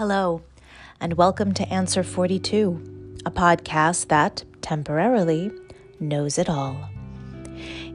Hello, 0.00 0.40
and 0.98 1.18
welcome 1.18 1.52
to 1.52 1.68
Answer 1.68 2.02
42, 2.02 3.20
a 3.26 3.30
podcast 3.30 4.08
that, 4.08 4.44
temporarily, 4.62 5.52
knows 6.00 6.38
it 6.38 6.48
all. 6.48 6.88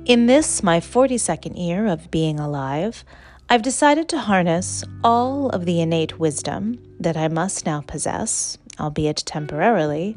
In 0.06 0.28
this, 0.28 0.62
my 0.62 0.80
42nd 0.80 1.58
year 1.58 1.88
of 1.88 2.12
being 2.12 2.40
alive, 2.40 3.04
I've 3.50 3.64
decided 3.64 4.08
to 4.10 4.20
harness 4.20 4.84
all 5.04 5.50
of 5.50 5.66
the 5.66 5.82
innate 5.82 6.20
wisdom 6.20 6.78
that 7.00 7.18
I 7.18 7.28
must 7.28 7.66
now 7.66 7.82
possess, 7.82 8.60
albeit 8.80 9.24
temporarily, 9.26 10.16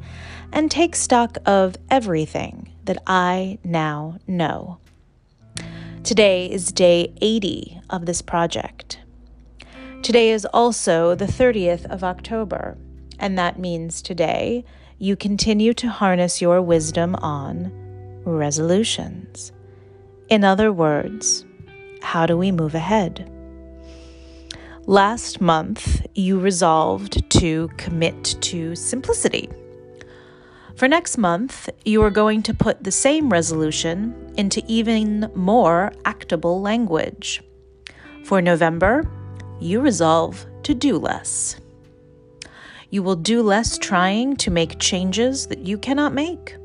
and 0.52 0.70
take 0.70 0.94
stock 0.94 1.38
of 1.46 1.76
everything 1.90 2.70
that 2.84 3.02
I 3.06 3.60
now 3.64 4.18
know. 4.26 4.76
Today 6.04 6.50
is 6.50 6.70
day 6.70 7.14
80 7.22 7.80
of 7.88 8.04
this 8.04 8.20
project. 8.20 8.98
Today 10.02 10.30
is 10.30 10.46
also 10.46 11.14
the 11.14 11.26
30th 11.26 11.84
of 11.86 12.02
October, 12.02 12.78
and 13.18 13.38
that 13.38 13.58
means 13.58 14.00
today 14.00 14.64
you 14.98 15.16
continue 15.16 15.74
to 15.74 15.90
harness 15.90 16.40
your 16.40 16.62
wisdom 16.62 17.14
on 17.16 17.70
resolutions. 18.24 19.52
In 20.28 20.44
other 20.44 20.72
words, 20.72 21.44
how 22.00 22.26
do 22.26 22.38
we 22.38 22.52
move 22.52 22.74
ahead? 22.74 23.30
Last 24.86 25.40
month, 25.40 26.06
you 26.14 26.38
resolved 26.38 27.28
to 27.32 27.68
commit 27.76 28.36
to 28.40 28.74
simplicity. 28.74 29.50
For 30.76 30.88
next 30.88 31.18
month, 31.18 31.68
you 31.84 32.02
are 32.02 32.10
going 32.10 32.42
to 32.44 32.54
put 32.54 32.84
the 32.84 32.92
same 32.92 33.28
resolution 33.28 34.32
into 34.38 34.62
even 34.66 35.30
more 35.34 35.92
actable 36.04 36.62
language. 36.62 37.42
For 38.24 38.40
November, 38.40 39.04
you 39.60 39.80
resolve 39.80 40.46
to 40.62 40.74
do 40.74 40.98
less. 40.98 41.60
You 42.90 43.02
will 43.02 43.16
do 43.16 43.42
less 43.42 43.76
trying 43.76 44.36
to 44.36 44.50
make 44.50 44.78
changes 44.78 45.46
that 45.48 45.66
you 45.66 45.76
cannot 45.78 46.14
make. 46.14 46.56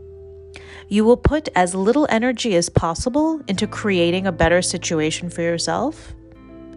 You 0.87 1.03
will 1.03 1.17
put 1.17 1.49
as 1.55 1.75
little 1.75 2.07
energy 2.09 2.55
as 2.55 2.69
possible 2.69 3.41
into 3.47 3.67
creating 3.67 4.27
a 4.27 4.31
better 4.31 4.61
situation 4.61 5.29
for 5.29 5.41
yourself, 5.41 6.13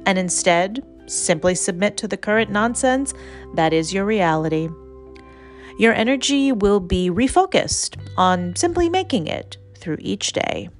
and 0.06 0.19
instead 0.19 0.84
simply 1.06 1.55
submit 1.55 1.97
to 1.98 2.09
the 2.09 2.17
current 2.17 2.50
nonsense 2.50 3.14
that 3.55 3.72
is 3.72 3.92
your 3.92 4.05
reality. 4.05 4.69
Your 5.78 5.92
energy 5.92 6.53
will 6.53 6.81
be 6.81 7.11
refocused 7.11 7.97
on 8.17 8.56
simply 8.56 8.89
making 8.89 9.27
it 9.27 9.59
through 9.77 9.98
each 10.00 10.33
day. 10.33 10.70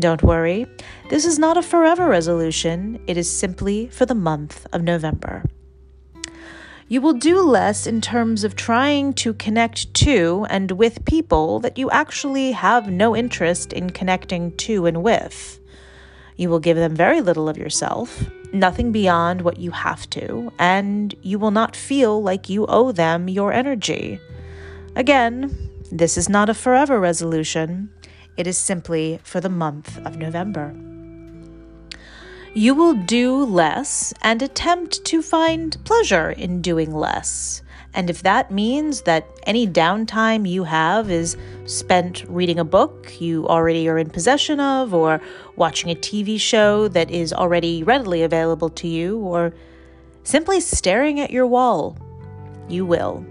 Don't 0.00 0.22
worry, 0.22 0.66
this 1.10 1.26
is 1.26 1.38
not 1.38 1.58
a 1.58 1.62
forever 1.62 2.08
resolution, 2.08 2.98
it 3.06 3.18
is 3.18 3.30
simply 3.30 3.88
for 3.88 4.06
the 4.06 4.14
month 4.14 4.66
of 4.72 4.82
November. 4.82 5.44
You 6.88 7.02
will 7.02 7.12
do 7.12 7.42
less 7.42 7.86
in 7.86 8.00
terms 8.00 8.42
of 8.42 8.56
trying 8.56 9.12
to 9.14 9.34
connect 9.34 9.92
to 9.94 10.46
and 10.48 10.70
with 10.70 11.04
people 11.04 11.60
that 11.60 11.76
you 11.76 11.90
actually 11.90 12.52
have 12.52 12.90
no 12.90 13.14
interest 13.14 13.74
in 13.74 13.90
connecting 13.90 14.56
to 14.56 14.86
and 14.86 15.02
with. 15.02 15.60
You 16.36 16.48
will 16.48 16.60
give 16.60 16.78
them 16.78 16.96
very 16.96 17.20
little 17.20 17.46
of 17.46 17.58
yourself, 17.58 18.24
nothing 18.54 18.92
beyond 18.92 19.42
what 19.42 19.58
you 19.58 19.70
have 19.70 20.08
to, 20.10 20.50
and 20.58 21.14
you 21.20 21.38
will 21.38 21.50
not 21.50 21.76
feel 21.76 22.22
like 22.22 22.48
you 22.48 22.64
owe 22.66 22.90
them 22.90 23.28
your 23.28 23.52
energy. 23.52 24.18
Again, 24.96 25.54
this 25.92 26.16
is 26.16 26.30
not 26.30 26.48
a 26.48 26.54
forever 26.54 26.98
resolution. 26.98 27.90
It 28.36 28.46
is 28.46 28.58
simply 28.58 29.20
for 29.22 29.40
the 29.40 29.48
month 29.48 29.98
of 30.06 30.16
November. 30.16 30.74
You 32.52 32.74
will 32.74 32.94
do 32.94 33.44
less 33.44 34.12
and 34.22 34.42
attempt 34.42 35.04
to 35.04 35.22
find 35.22 35.76
pleasure 35.84 36.30
in 36.30 36.62
doing 36.62 36.92
less. 36.92 37.62
And 37.94 38.08
if 38.08 38.22
that 38.22 38.50
means 38.50 39.02
that 39.02 39.26
any 39.46 39.66
downtime 39.66 40.48
you 40.48 40.64
have 40.64 41.10
is 41.10 41.36
spent 41.66 42.24
reading 42.28 42.58
a 42.58 42.64
book 42.64 43.20
you 43.20 43.46
already 43.48 43.88
are 43.88 43.98
in 43.98 44.10
possession 44.10 44.60
of, 44.60 44.94
or 44.94 45.20
watching 45.56 45.90
a 45.90 45.94
TV 45.94 46.40
show 46.40 46.88
that 46.88 47.10
is 47.10 47.32
already 47.32 47.82
readily 47.82 48.22
available 48.22 48.70
to 48.70 48.88
you, 48.88 49.18
or 49.18 49.52
simply 50.22 50.60
staring 50.60 51.20
at 51.20 51.30
your 51.30 51.46
wall, 51.46 51.96
you 52.68 52.86
will, 52.86 53.24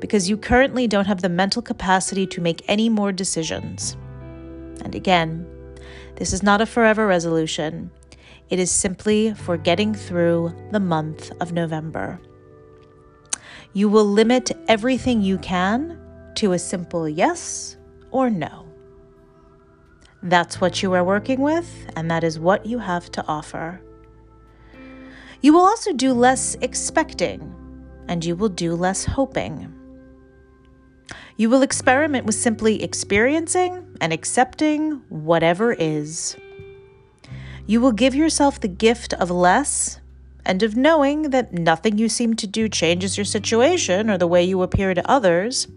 because 0.00 0.28
you 0.28 0.36
currently 0.36 0.86
don't 0.86 1.06
have 1.06 1.22
the 1.22 1.28
mental 1.28 1.62
capacity 1.62 2.26
to 2.26 2.40
make 2.40 2.62
any 2.68 2.88
more 2.88 3.12
decisions. 3.12 3.96
And 4.84 4.94
again, 4.94 5.46
this 6.16 6.32
is 6.32 6.42
not 6.42 6.60
a 6.60 6.66
forever 6.66 7.06
resolution. 7.06 7.90
It 8.50 8.58
is 8.58 8.70
simply 8.70 9.32
for 9.34 9.56
getting 9.56 9.94
through 9.94 10.54
the 10.72 10.80
month 10.80 11.32
of 11.40 11.52
November. 11.52 12.20
You 13.72 13.88
will 13.88 14.04
limit 14.04 14.50
everything 14.68 15.22
you 15.22 15.38
can 15.38 15.98
to 16.34 16.52
a 16.52 16.58
simple 16.58 17.08
yes 17.08 17.76
or 18.10 18.28
no. 18.28 18.66
That's 20.22 20.60
what 20.60 20.82
you 20.82 20.92
are 20.92 21.02
working 21.02 21.40
with, 21.40 21.90
and 21.96 22.10
that 22.10 22.22
is 22.22 22.38
what 22.38 22.66
you 22.66 22.78
have 22.78 23.10
to 23.12 23.24
offer. 23.26 23.80
You 25.40 25.54
will 25.54 25.62
also 25.62 25.92
do 25.92 26.12
less 26.12 26.54
expecting, 26.60 27.54
and 28.06 28.24
you 28.24 28.36
will 28.36 28.48
do 28.48 28.74
less 28.74 29.04
hoping. 29.04 29.72
You 31.36 31.50
will 31.50 31.62
experiment 31.62 32.26
with 32.26 32.36
simply 32.36 32.82
experiencing 32.82 33.81
and 34.02 34.12
accepting 34.12 35.00
whatever 35.08 35.72
is. 35.72 36.36
You 37.66 37.80
will 37.80 37.92
give 37.92 38.16
yourself 38.16 38.60
the 38.60 38.66
gift 38.66 39.14
of 39.14 39.30
less 39.30 40.00
and 40.44 40.64
of 40.64 40.76
knowing 40.76 41.30
that 41.30 41.52
nothing 41.52 41.98
you 41.98 42.08
seem 42.08 42.34
to 42.34 42.48
do 42.48 42.68
changes 42.68 43.16
your 43.16 43.24
situation 43.24 44.10
or 44.10 44.18
the 44.18 44.26
way 44.26 44.42
you 44.42 44.60
appear 44.62 44.92
to 44.92 45.08
others, 45.08 45.68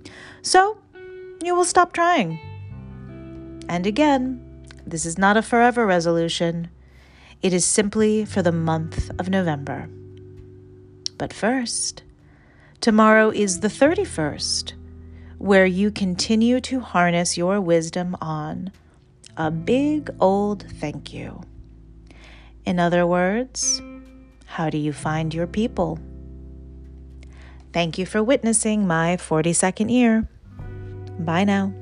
so 0.41 0.75
you 1.43 1.53
will 1.53 1.63
stop 1.63 1.93
trying. 1.93 2.39
And 3.69 3.85
again, 3.85 4.41
this 4.87 5.05
is 5.05 5.19
not 5.19 5.37
a 5.37 5.43
forever 5.43 5.85
resolution, 5.85 6.69
it 7.43 7.53
is 7.53 7.63
simply 7.63 8.25
for 8.25 8.41
the 8.41 8.51
month 8.51 9.11
of 9.19 9.29
November. 9.29 9.87
But 11.19 11.31
first, 11.31 12.01
tomorrow 12.81 13.29
is 13.29 13.59
the 13.59 13.67
31st 13.67 14.73
where 15.37 15.65
you 15.65 15.91
continue 15.91 16.59
to 16.61 16.79
harness 16.79 17.37
your 17.37 17.59
wisdom 17.61 18.15
on 18.21 18.71
a 19.37 19.51
big 19.51 20.09
old 20.19 20.65
thank 20.79 21.13
you. 21.13 21.41
In 22.65 22.79
other 22.79 23.05
words, 23.05 23.81
how 24.45 24.69
do 24.69 24.77
you 24.77 24.93
find 24.93 25.33
your 25.33 25.47
people? 25.47 25.99
Thank 27.73 27.97
you 27.97 28.05
for 28.05 28.23
witnessing 28.23 28.87
my 28.87 29.17
42nd 29.17 29.91
year. 29.91 30.27
Bye 31.19 31.43
now. 31.43 31.73